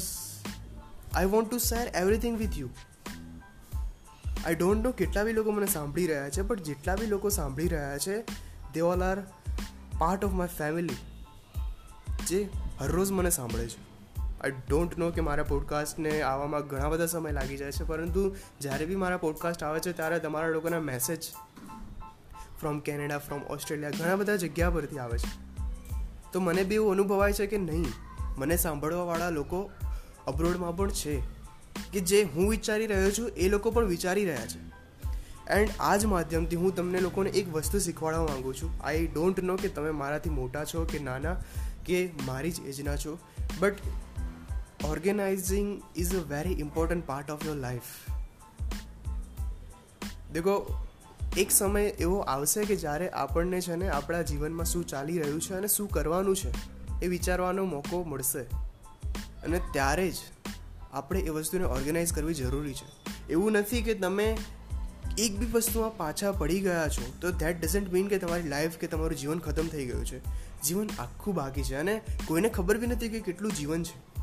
I 1.15 1.27
want 1.27 1.51
to 1.51 1.59
share 1.59 1.89
everything 1.89 2.39
with 2.39 2.59
you 2.59 2.69
I 4.47 4.55
don't 4.55 4.85
know 4.85 4.91
કેટલા 4.91 5.25
બી 5.25 5.33
લોકો 5.33 5.51
મને 5.51 5.67
સાંભળી 5.67 6.07
રહ્યા 6.07 6.31
છે 6.31 6.43
બટ 6.43 6.61
જેટલા 6.61 6.97
બી 6.97 7.07
લોકો 7.07 7.29
સાંભળી 7.29 7.69
રહ્યા 7.69 7.99
છે 7.99 8.23
they 8.73 8.81
all 8.81 9.03
are 9.03 9.21
part 9.99 10.25
of 10.25 10.33
my 10.33 10.49
family 10.59 10.97
જે 12.27 12.49
હરરોજ 12.81 13.13
મને 13.13 13.31
સાંભળે 13.31 13.69
છે. 13.69 13.86
આઈ 14.41 14.51
ડોન્ટ 14.51 14.99
નો 14.99 15.11
કે 15.11 15.21
મારા 15.21 15.43
પોડકાસ્ટને 15.43 16.23
આવવામાં 16.23 16.67
ઘણા 16.67 16.89
બધા 16.89 17.07
સમય 17.07 17.33
લાગી 17.33 17.57
જાય 17.57 17.73
છે, 17.73 17.85
પરંતુ 17.85 18.37
જ્યારે 18.61 18.87
બી 18.87 18.97
મારા 18.97 19.17
પોડકાસ્ટ 19.17 19.63
આવે 19.63 19.81
છે, 19.81 19.93
ત્યારે 19.93 20.19
તમારા 20.19 20.49
લોકોના 20.49 20.81
message 20.81 21.23
from 22.61 22.79
Canada 22.79 23.19
from 23.19 23.43
Australia 23.43 23.91
ઘણા 23.91 24.17
બધા 24.17 24.37
જગ્યા 24.37 24.71
પરથી 24.71 24.99
આવે 24.99 25.19
છે. 25.19 25.57
તો 26.33 26.41
મને 26.41 26.63
બી 26.63 26.75
એવું 26.75 26.93
અનુભવાય 26.93 27.33
છે 27.33 27.47
કે 27.47 27.59
નહીં, 27.59 27.85
મને 28.39 28.57
સાંભળવાવાળા 28.57 29.31
લોકો 29.31 29.71
અબ્રોડમાં 30.27 30.77
પણ 30.77 30.91
છે, 30.91 31.21
કે 31.93 32.01
જે 32.01 32.23
હું 32.23 32.51
વિચારી 32.51 32.87
રહ્યો 32.87 33.11
છું, 33.11 33.29
એ 33.29 33.49
લોકો 33.49 33.71
પણ 33.71 33.85
વિચારી 33.85 34.25
રહ્યા 34.25 34.47
છે. 34.47 34.77
એન્ડ 35.51 35.71
આ 35.81 35.97
જ 35.97 36.05
માધ્યમથી 36.05 36.57
હું 36.57 36.75
તમને 36.75 37.01
લોકોને 37.01 37.31
એક 37.31 37.53
વસ્તુ 37.53 37.79
શીખવાડવા 37.79 38.25
માગું 38.25 38.55
છું. 38.55 38.71
આઈ 38.85 39.07
ડોન્ટ 39.07 39.43
નો 39.43 39.57
કે 39.57 39.69
તમે 39.69 39.91
મારાથી 39.91 40.31
મોટા 40.31 40.65
છો 40.65 40.85
કે 40.85 40.99
નાના, 40.99 41.37
કે 41.85 42.11
મારી 42.27 42.51
જ 42.51 42.61
એજના 42.61 42.97
છો 42.97 43.19
but 43.59 43.75
organizing 44.87 45.71
is 45.97 46.15
a 46.15 46.25
very 46.29 46.53
important 46.53 47.07
part 47.07 47.31
of 47.31 47.47
your 47.47 47.57
life 47.57 47.93
દેખો 50.33 50.57
એક 51.37 51.51
સમય 51.51 51.83
એવો 51.83 52.19
આવશે 52.19 52.65
કે 52.65 52.77
જ્યારે 52.77 53.09
આપણને 53.09 53.61
છે 53.61 53.77
ને 53.77 53.89
આપણા 53.89 54.23
જીવનમાં 54.23 54.65
શું 54.65 54.87
ચાલી 54.87 55.19
રહ્યું 55.19 55.41
છે 55.41 55.55
અને 55.55 55.69
શું 55.69 55.89
કરવાનું 55.89 56.37
છે 56.37 56.53
એ 57.03 57.07
વિચારવાનો 57.07 57.65
મોકો 57.65 58.05
મળશે 58.05 58.45
અને 59.45 59.61
ત્યારે 59.73 60.11
જ 60.11 60.15
આપણે 60.93 61.21
એ 61.21 61.29
વસ્તુને 61.29 61.65
ઓર્ગેનાઇઝ 61.65 62.13
કરવી 62.13 62.35
જરૂરી 62.35 62.73
છે 62.73 62.87
એવું 63.31 63.53
નથી 63.53 63.83
કે 63.83 63.95
તમે 63.95 64.29
એક 65.19 65.39
બી 65.39 65.47
વસ્તુમાં 65.53 65.97
પાછા 65.97 66.33
પડી 66.33 66.61
ગયા 66.61 66.89
છો 66.89 67.13
તો 67.21 67.31
ધેટ 67.31 67.63
ડઝન્ટ 67.63 67.93
મીન 67.93 68.09
કે 68.09 68.19
તમારી 68.19 68.49
લાઈફ 68.49 68.77
કે 68.77 68.87
તમારું 68.87 69.19
જીવન 69.19 69.39
ખતમ 69.39 69.69
થઈ 69.69 69.87
ગયું 69.87 70.05
છે 70.05 70.21
જીવન 70.63 70.89
આખું 70.99 71.35
બાકી 71.35 71.63
છે 71.63 71.77
અને 71.77 72.01
કોઈને 72.27 72.49
ખબર 72.49 72.79
બી 72.79 72.87
નથી 72.87 73.09
કે 73.09 73.21
કેટલું 73.21 73.53
જીવન 73.53 73.83
છે 73.83 74.16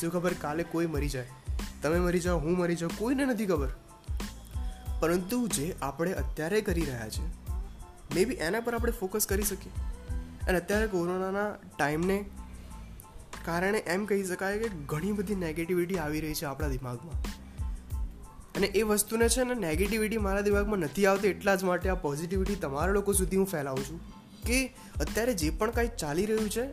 શું 0.00 0.12
ખબર 0.12 0.32
કાલે 0.32 0.62
કોઈ 0.62 0.86
મરી 0.86 1.08
જાય. 1.08 1.26
તમે 1.82 1.98
મરી 1.98 2.20
જાઓ, 2.20 2.38
હું 2.38 2.58
મરી 2.58 2.76
જાઉં, 2.76 2.98
કોઈને 2.98 3.26
નથી 3.26 3.46
ખબર. 3.46 3.68
પરંતુ 5.00 5.48
જે 5.48 5.74
આપણે 5.82 6.12
અત્યારે 6.12 6.60
કરી 6.60 6.82
રહ્યા 6.82 7.08
છે 7.08 7.44
મે 8.14 8.24
બી 8.24 8.34
એના 8.34 8.60
પર 8.60 8.74
આપણે 8.74 8.92
ફોકસ 8.92 9.26
કરી 9.26 9.42
શકીએ. 9.42 9.72
અને 10.48 10.58
અત્યારે 10.58 10.86
કોરોનાના 10.86 11.54
ટાઈમને 11.78 12.24
કારણે 13.44 13.78
એમ 13.78 14.04
કહી 14.04 14.24
શકાય 14.24 14.58
કે 14.58 14.68
ઘણી 14.68 15.12
બધી 15.12 15.34
નેગેટિવિટી 15.34 15.96
આવી 15.96 16.20
રહી 16.20 16.34
છે 16.34 16.44
આપણા 16.44 16.68
દિમાગમાં. 16.68 17.22
અને 18.56 18.66
એ 18.66 18.82
વસ્તુને 18.82 19.28
છે 19.28 19.44
ને 19.44 19.54
નેગેટિવિટી 19.54 20.18
મારા 20.18 20.40
દિમાગમાં 20.40 20.78
નથી 20.78 21.06
આવતી 21.06 21.28
એટલા 21.28 21.54
જ 21.54 21.64
માટે 21.64 21.88
આ 21.88 21.94
પોઝિટિવિટી 21.94 22.54
તમારા 22.54 22.92
લોકો 22.92 23.12
સુધી 23.12 23.36
હું 23.36 23.46
ફેલાવું 23.46 23.84
છું 23.84 24.00
કે 24.42 24.66
અત્યારે 25.00 25.34
જે 25.34 25.50
પણ 25.50 25.70
કાંઈ 25.70 25.88
ચાલી 25.98 26.26
રહ્યું 26.26 26.50
છે, 26.50 26.68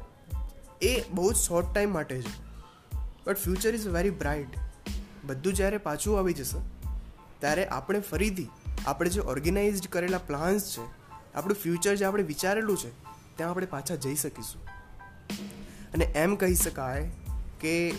એ 0.81 1.03
બહુ 1.09 1.33
જ 1.33 1.35
શોર્ટ 1.35 1.73
ટાઈમ 1.73 1.93
માટે 1.93 2.21
છે. 2.21 2.50
But 3.25 3.37
future 3.37 3.75
is 3.75 3.87
very 3.87 4.09
bright 4.09 4.57
બધું 5.25 5.53
જ્યારે 5.53 5.77
પાછું 5.77 6.19
આવી 6.19 6.33
જશે, 6.33 6.61
ત્યારે 7.39 7.65
આપણે 7.65 7.99
ફરીથી 7.99 8.47
આપણે 8.87 9.09
જે 9.09 9.21
ઓર્ગેનાઇઝડ 9.21 9.87
કરેલા 9.87 10.17
પ્લાન્સ 10.17 10.69
છે, 10.71 10.85
આપણું 11.35 11.55
ફ્યુચર 11.55 11.95
જે 11.95 12.05
આપણે 12.05 12.23
વિચારેલું 12.23 12.77
છે, 12.77 12.91
ત્યાં 13.37 13.51
આપણે 13.51 13.65
પાછા 13.65 13.95
જઈ 13.95 14.15
શકીશું. 14.15 14.61
અને 15.93 16.05
એમ 16.05 16.35
કહી 16.35 16.55
શકાય 16.55 17.11
કે 17.59 17.89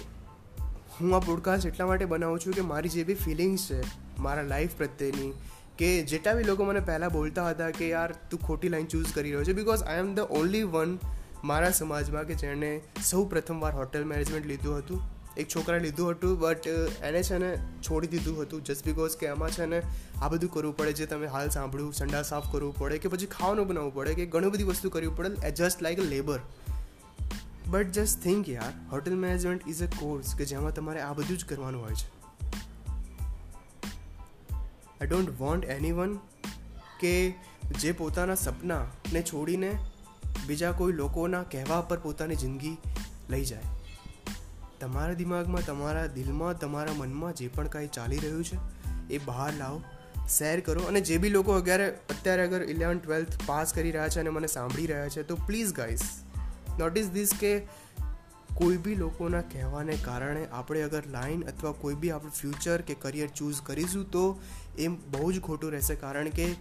હું 1.00 1.17
આ 1.17 1.19
પોડકાસ્ટ 1.19 1.67
એટલા 1.67 1.87
માટે 1.87 2.05
બનાવું 2.05 2.41
છું 2.41 2.52
કે 2.52 2.61
મારી 2.61 2.88
જે 2.88 3.05
બી 3.05 3.14
ફિલિંગ્સ 3.14 3.71
છે, 3.71 3.81
મારા 4.19 4.43
લાઈફ 4.43 4.76
પ્રત્યેની, 4.76 5.33
કે 5.79 6.02
જેટલા 6.02 6.35
બી 6.35 6.45
લોકો 6.45 6.64
મને 6.64 6.81
પહેલાં 6.81 7.11
બોલતા 7.12 7.49
હતા 7.49 7.71
કે 7.71 7.88
યાર, 7.88 8.12
તું 8.31 8.41
ખોટી 8.41 8.69
લાઈન 8.69 8.87
ચૂઝ 8.87 9.14
કરી 9.14 9.31
રહ્યો 9.31 9.45
છે 9.45 9.52
because 9.52 9.83
I 9.83 9.99
am 9.99 10.14
the 10.14 10.21
only 10.31 10.62
one 10.62 10.99
મારા 11.45 11.71
સમાજમાં 11.71 12.25
કે 12.25 12.35
જેણે 12.35 12.81
સૌ 13.05 13.25
પ્રથમવાર 13.25 13.73
હોટેલ 13.73 14.05
મેનેજમેન્ટ 14.05 14.47
લીધું 14.47 14.79
હતું. 14.79 15.12
એક 15.37 15.49
છોકરાએ 15.49 15.81
લીધું 15.81 16.11
હતું 16.11 16.39
બટ 16.39 16.67
એને 17.03 17.23
છે 17.23 17.39
ને 17.39 17.57
છોડી 17.83 18.07
દીધું 18.07 18.43
હતું 18.43 18.65
જસ્ટ 18.65 18.87
બિકોઝ 18.87 19.17
કે 19.17 19.27
એમાં 19.27 19.51
છે 19.51 19.67
ને 19.67 19.83
આ 20.23 20.29
બધું 20.29 20.51
કરવું 20.51 20.77
પડે, 20.77 20.93
જે 20.93 21.07
તમે 21.07 21.27
હાલ 21.27 21.49
સાંભળ્યું 21.49 21.93
સંડા 21.93 22.23
સાફ 22.23 22.53
કરવું 22.53 22.79
પડે, 22.79 22.99
કે 22.99 23.09
પછી 23.09 23.27
ખાવાનું 23.27 23.67
બનાવવું 23.67 23.95
પડે, 23.95 24.15
કે 24.15 24.27
ઘણી 24.27 24.49
બધી 24.49 24.62
વસ્તુ 24.62 24.91
કરવી 24.91 25.09
પડે 25.09 25.51
just 25.51 25.83
like 25.83 26.01
a 26.01 26.03
labour 26.03 26.41
but 27.67 27.93
just 27.93 28.23
think 28.23 28.49
યાર 28.49 28.73
hotel 28.93 29.15
management 29.15 29.69
is 29.69 29.83
a 29.83 29.87
course 29.87 30.35
કે 30.35 30.45
જેમાં 30.45 30.75
તમારે 30.75 31.01
આ 31.01 31.12
બધું 31.12 31.39
જ 31.39 31.45
કરવાનું 31.45 31.83
હોય 31.83 31.95
છે. 31.95 32.23
I 35.01 35.07
don't 35.07 35.41
want 35.41 35.65
any 35.65 35.93
one 35.93 36.15
કે 37.01 37.35
જે 37.81 37.93
પોતાના 37.93 38.35
સપનાને 38.35 39.23
છોડીને 39.23 39.79
બીજા 40.47 40.73
કોઈ 40.73 40.93
લોકોના 40.93 41.43
કહેવા 41.43 41.81
પર 41.81 41.99
પોતાની 41.99 42.37
જિંદગી 42.37 42.77
લઈ 43.31 43.45
જાય. 43.45 43.62
તમારા 44.83 45.15
દિમાગમાં, 45.15 45.67
તમારા 45.67 46.07
દિલમાં, 46.07 46.59
તમારા 46.59 46.93
મનમાં 46.93 47.35
જે 47.35 47.49
પણ 47.49 47.69
કાંઈ 47.69 47.87
ચાલી 47.87 48.19
રહ્યું 48.19 48.45
છે, 48.45 48.57
એ 49.15 49.19
બહાર 49.19 49.53
લાવો, 49.57 49.83
શેર 50.29 50.61
કરો. 50.61 50.83
અને 50.83 51.01
જે 51.01 51.19
બી 51.19 51.29
લોકો 51.29 51.53
અગિયારે, 51.53 51.91
અત્યારે 51.91 52.43
અગર 52.43 52.62
ઇલેવન 52.62 52.99
ટ્વેલ્થ 52.99 53.29
પાસ 53.47 53.73
કરી 53.73 53.91
રહ્યા 53.91 54.09
છે 54.09 54.21
અને 54.21 54.31
મને 54.31 54.47
સાંભળી 54.47 54.87
રહ્યા 54.87 55.09
છે, 55.09 55.23
તો 55.23 55.37
પ્લીઝ 55.37 55.73
ગાઈસ 55.73 56.01
નોટિસ 56.79 57.09
ધીસ 57.09 57.31
કે 57.41 57.59
કોઈ 58.55 58.77
બી 58.77 58.95
લોકોના 58.95 59.41
કહેવાને 59.41 59.99
કારણે 60.05 60.47
આપણે 60.47 60.83
અગર 60.83 61.07
લાઈન 61.07 61.43
અથવા 61.43 61.73
કોઈ 61.73 61.95
બી 61.95 62.11
આપણું 62.11 62.33
ફ્યુચર 62.33 62.81
કે 62.81 62.95
કરિયર 62.95 63.29
ચૂઝ 63.29 63.61
કરીશું, 63.61 64.11
તો 64.11 64.41
એ 64.79 64.89
બહુ 64.89 65.33
જ 65.33 65.41
ખોટું 65.41 65.71
રહેશે. 65.71 65.95
કારણ 65.95 66.29
કે 66.29 66.55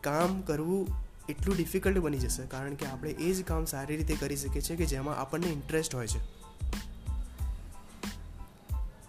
કામ 0.00 0.40
કરવું 0.40 0.88
એટલું 1.28 1.56
ડિફિકલ્ટ 1.56 1.98
બની 1.98 2.18
જશે. 2.18 2.46
કારણ 2.46 2.74
કે 2.74 2.86
આપણે 2.86 3.10
એ 3.10 3.32
જ 3.32 3.44
કામ 3.44 3.64
સારી 3.64 3.96
રીતે 3.96 4.16
કરી 4.20 4.36
શકીએ 4.36 4.62
છીએ 4.62 4.76
કે 4.76 4.86
જેમાં 4.86 5.16
આપણને 5.16 5.46
ઇન્ટરેસ્ટ 5.46 5.94
હોય 5.94 6.06
છે. 6.06 6.37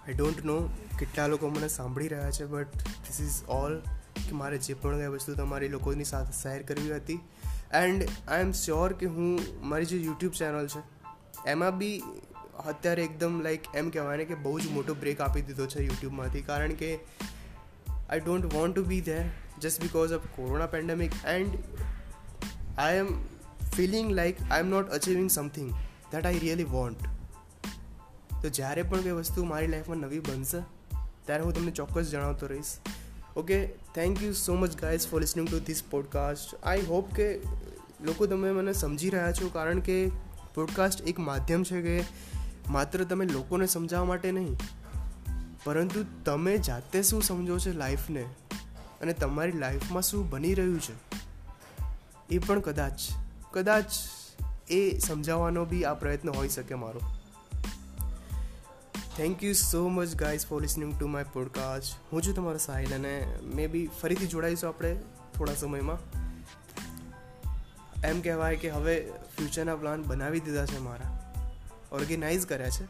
આઈ 0.09 0.15
ડોન્ટ 0.15 0.45
નો 0.45 0.69
કેટલા 0.99 1.27
લોકો 1.27 1.49
મને 1.49 1.67
સાંભળી 1.67 2.07
રહ્યા 2.07 2.31
છે 2.31 2.45
બટ 2.45 2.77
ધીસ 2.77 3.21
ઇઝ 3.21 3.49
ઓલ 3.49 3.79
કે 4.29 4.31
મારે 4.31 4.57
જે 4.57 4.73
પણ 4.73 4.97
કંઈ 4.97 5.07
વસ્તુ 5.07 5.33
તમારી 5.33 5.67
લોકોની 5.67 6.03
સાથે 6.03 6.31
શેર 6.31 6.63
કરવી 6.63 6.95
હતી. 6.95 7.19
એન્ડ 7.71 8.07
આઈ 8.27 8.41
એમ 8.41 8.51
શ્યોર 8.51 8.93
કે 8.93 9.05
હું, 9.05 9.39
મારી 9.61 9.85
જે 9.85 9.97
યુટ્યુબ 9.97 10.33
ચેનલ 10.33 10.67
છે, 10.67 10.81
એમાં 11.49 11.77
બી 11.77 12.03
અત્યારે 12.65 13.03
એકદમ 13.03 13.41
લાઈક 13.41 13.61
એમ 13.75 13.89
કહેવાય 13.89 14.17
ને 14.17 14.25
કે 14.25 14.35
બહુ 14.35 14.59
જ 14.59 14.67
મોટો 14.67 14.93
બ્રેક 14.93 15.21
આપી 15.21 15.41
દીધો 15.41 15.65
છે 15.65 15.83
યુટ્યુબમાંથી 15.83 16.41
કારણ 16.41 16.73
કે 16.73 16.99
I 18.09 18.19
don't 18.19 18.53
want 18.53 18.75
to 18.75 18.83
be 18.83 19.01
there 19.01 19.25
just 19.61 19.81
because 19.81 20.11
of 20.11 20.21
corona 20.35 20.65
pandemic 20.65 21.11
and 21.27 21.53
I 22.77 22.95
am 22.95 23.07
feeling 23.75 24.11
like 24.11 24.35
I 24.51 24.59
am 24.59 24.69
not 24.69 24.89
achieving 24.89 25.29
something 25.29 25.71
that 26.11 26.25
I 26.25 26.39
really 26.39 26.63
want 26.63 26.97
તો 28.41 28.50
જ્યારે 28.50 28.84
પણ 28.84 29.01
કોઈ 29.01 29.12
વસ્તુ 29.12 29.43
મારી 29.43 29.67
લાઈફમાં 29.67 29.98
નવી 29.98 30.19
બનશે, 30.19 30.60
ત્યારે 31.25 31.43
હું 31.43 31.53
તમને 31.55 31.72
ચોક્કસ 31.72 32.05
જણાવતો 32.05 32.48
રહીશ. 32.48 32.72
Okay 33.38 33.65
thank 33.96 34.24
you 34.24 34.34
so 34.34 34.55
much 34.55 34.81
guys 34.81 35.08
for 35.08 35.19
listening 35.22 35.50
to 35.50 35.60
this 35.60 35.84
podcast 35.91 36.55
I 36.63 36.81
hope 36.81 37.13
કે 37.13 37.27
લોકો 38.01 38.25
તમે 38.25 38.51
મને 38.51 38.74
સમજી 38.74 39.10
રહ્યા 39.10 39.31
છો, 39.31 39.50
કારણ 39.53 39.79
કે 39.79 40.08
પોડકાસ્ટ 40.55 41.01
એક 41.01 41.19
માધ્યમ 41.19 41.63
છે 41.63 41.81
કે 41.81 42.03
માત્ર 42.72 43.03
તમે 43.03 43.25
લોકોને 43.25 43.67
સમજાવવા 43.67 44.05
માટે 44.05 44.31
નહીં, 44.31 44.58
પરંતુ 45.63 46.05
તમે 46.25 46.58
જાતે 46.58 47.03
શું 47.03 47.24
સમજો 47.24 47.60
છો 47.60 47.72
લાઈફને 47.74 48.25
અને 49.01 49.13
તમારી 49.13 49.51
લાઈફમાં 49.51 50.01
શું 50.01 50.29
બની 50.29 50.53
રહ્યું 50.53 50.79
છે, 50.79 50.96
એ 52.29 52.39
પણ 52.39 52.60
કદાચ 52.60 53.00
કદાચ 53.51 53.86
એ 54.72 54.98
સમજાવવાનો 55.00 55.65
બી 55.65 55.84
આ 55.84 55.93
પ્રયત્ન 55.93 56.29
હોઈ 56.29 56.50
શકે 56.50 56.75
મારો. 56.75 57.01
Thank 59.19 59.43
you 59.43 59.53
so 59.53 59.88
much 59.88 60.15
guys 60.15 60.45
for 60.45 60.61
listening 60.61 60.99
to 60.99 61.07
my 61.07 61.25
podcast 61.33 62.13
હું 62.13 62.21
છું 62.21 62.35
તમારો 62.35 62.57
સાહિલ 62.57 62.95
અને 62.95 63.39
મે 63.55 63.67
બી 63.67 63.89
ફરીથી 64.01 64.27
જોડાઈશું 64.27 64.69
આપણે 64.69 64.99
થોડા 65.38 65.53
સમયમાં. 65.53 65.97
એમ 68.01 68.21
કહેવાય 68.21 68.55
કે 68.55 68.69
હવે 68.69 69.11
ફ્યુચરના 69.38 69.75
પ્લાન 69.75 70.03
બનાવી 70.03 70.39
દીધા 70.39 70.65
છે 70.65 70.79
મારા. 70.79 71.33
ઓર્ગેનાઇઝ 71.91 72.45
કર્યા 72.45 72.69
છે. 72.69 72.85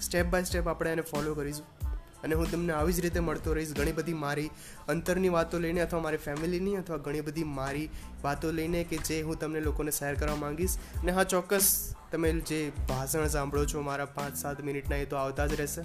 સ્ટેપ 0.00 0.26
બાય 0.26 0.44
સ્ટેપ 0.44 0.68
આપણે 0.68 0.90
એને 0.92 1.02
ફોલો 1.02 1.34
કરીશું. 1.34 1.83
અને 2.24 2.34
હું 2.34 2.50
તમને 2.50 2.72
આવી 2.72 2.92
જ 2.92 3.00
રીતે 3.00 3.20
મળતો 3.20 3.54
રહીશ. 3.54 3.72
ઘણી 3.72 3.92
બધી 3.92 4.12
મારી 4.12 4.50
અંતરની 4.88 5.28
વાતો 5.28 5.58
લઈને 5.58 5.80
અથવા 5.80 6.00
મારી 6.00 6.16
ફેમિલીની 6.16 6.76
અથવા 6.76 6.96
ઘણી 6.96 7.20
બધી 7.20 7.44
મારી 7.44 7.88
વાતો 8.22 8.50
લઈને 8.50 8.84
કે 8.84 8.96
જે 8.96 9.22
હું 9.22 9.38
તમને 9.38 9.60
લોકોને 9.60 9.90
શેર 9.90 10.14
કરવા 10.14 10.36
માંગીશ. 10.36 10.78
અને 11.02 11.12
હા, 11.12 11.24
ચોક્કસ 11.24 11.94
તમે 12.12 12.32
જે 12.32 12.72
ભાષણ 12.88 13.28
સાંભળો 13.28 13.64
છો 13.64 13.80
મારા 13.80 14.04
પાંચ 14.04 14.36
સાત 14.36 14.64
મિનિટના, 14.64 14.96
એ 14.96 15.04
તો 15.04 15.16
આવતા 15.16 15.46
જ 15.46 15.54
રહેશે. 15.54 15.82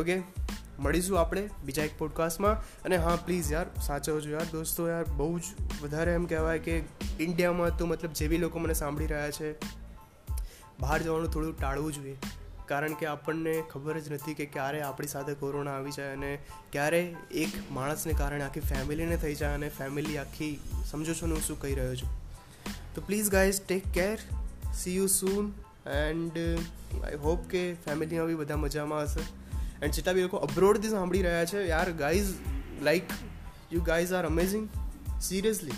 ઓકે? 0.00 0.22
મળીશું 0.78 1.20
આપણે 1.20 1.48
બીજા 1.64 1.84
એક 1.84 1.98
પોડકાસ્ટમાં 1.98 2.82
અને 2.84 2.96
હા 2.96 3.16
પ્લીઝ 3.16 3.52
યાર 3.52 3.66
સાચવજો 3.86 4.30
યાર 4.30 4.46
દોસ્તો 4.52 4.88
યાર, 4.88 5.04
બહુ 5.04 5.38
જ 5.38 5.42
વધારે 5.82 6.14
એમ 6.14 6.24
કહેવાય 6.26 6.58
કે 6.58 6.82
ઇન્ડિયામાં 7.20 7.76
તો 7.78 7.86
મતલબ 7.86 8.12
જે 8.12 8.28
બી 8.28 8.38
લોકો 8.38 8.58
મને 8.58 8.74
સાંભળી 8.74 9.06
રહ્યા 9.06 9.30
છે, 9.30 9.50
બહાર 10.80 11.02
જવાનું 11.02 11.30
થોડું 11.30 11.58
ટાળવું 11.58 11.92
જોઈએ. 11.92 12.16
કારણ 12.72 12.92
કે 12.92 13.06
આપણને 13.06 13.62
ખબર 13.70 14.00
જ 14.00 14.12
નથી 14.12 14.34
કે 14.34 14.44
ક્યારે 14.46 14.82
આપણી 14.82 15.06
સાથે 15.06 15.34
કોરોના 15.34 15.72
આવી 15.72 15.90
જાય 15.90 16.12
અને 16.12 16.38
ક્યારે 16.72 17.00
એક 17.30 17.48
માણસને 17.70 18.12
કારણે 18.12 18.42
આખી 18.42 18.60
ફેમિલીને 18.60 19.16
થઈ 19.16 19.34
જાય 19.34 19.54
અને 19.54 19.68
ફેમિલી 19.68 20.18
આખી, 20.18 20.60
સમજો 20.90 21.14
છો 21.14 21.26
ને 21.26 21.32
હું 21.32 21.42
શું 21.42 21.60
કહી 21.60 21.74
રહ્યો 21.74 21.96
છું? 21.96 22.08
તો 22.94 23.00
please 23.00 23.30
guys 23.30 23.60
take 23.66 23.88
care 23.88 24.18
see 24.74 24.96
you 24.96 25.06
soon 25.06 25.52
and 25.90 26.38
I 27.04 27.14
hope 27.14 27.44
કે 27.46 27.74
ફેમિલીમાં 27.74 28.26
બી 28.26 28.34
બધા 28.34 28.56
મજામાં 28.56 29.02
હશે. 29.02 29.20
એન્ડ 29.82 29.94
જેટલા 29.94 30.12
બી 30.12 30.22
લોકો 30.22 30.36
અબ્રોડથી 30.36 30.88
સાંભળી 30.88 31.22
રહ્યા 31.22 31.44
છે. 31.44 31.66
યાર 31.66 31.92
guys 31.92 32.34
like 32.82 33.02
you 33.72 33.80
guys 33.80 34.12
are 34.12 34.26
amazing 34.26 34.68
seriously 35.20 35.72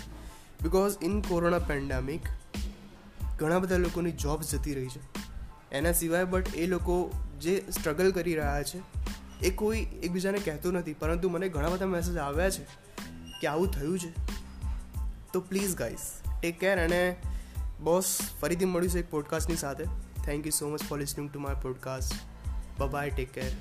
because 0.63 0.97
in 1.01 1.21
corona 1.21 1.59
pandemic 1.59 2.21
ઘણા 3.39 3.59
બધા 3.59 3.77
લોકોની 3.77 4.11
જોબ્સ 4.11 4.55
જતી 4.55 4.73
રહી 4.73 4.87
છે. 4.87 5.24
એના 5.75 5.91
સિવાય 5.91 6.23
બટ 6.23 6.55
એ 6.55 6.65
લોકો 6.65 7.11
જે 7.41 7.63
સ્ટ્રગલ 7.71 8.11
કરી 8.11 8.35
રહ્યા 8.35 8.63
છે, 8.63 8.81
એ 9.41 9.51
કોઈ 9.51 9.87
એકબીજાને 10.03 10.37
કહેતું 10.37 10.73
નથી. 10.73 10.93
પરંતુ 10.93 11.29
મને 11.29 11.49
ઘણા 11.49 11.69
બધા 11.69 11.85
મેસેજ 11.85 12.17
આવ્યા 12.17 12.49
છે 12.49 12.63
કે 13.41 13.47
આવું 13.47 13.71
થયું 13.71 13.99
છે. 13.99 14.13
તો 15.33 15.39
પ્લીઝ 15.39 15.75
ગાઈઝ 15.75 15.97
ટેક 16.41 16.59
કેર 16.59 16.83
અને 16.83 17.15
બોસ 17.81 18.17
ફરીથી 18.41 18.65
મળ્યું 18.65 18.91
છે 18.91 18.99
એક 18.99 19.11
પોડકાસ્ટની 19.11 19.55
સાથે. 19.55 19.83
Thank 20.25 20.45
you 20.45 20.51
so 20.51 20.69
much 20.69 20.83
for 20.83 20.99
listening 20.99 21.31
to 21.31 21.39
my 21.39 21.55
podcast 21.61 22.13
bye 22.81 23.09
take 23.09 23.31
care 23.31 23.51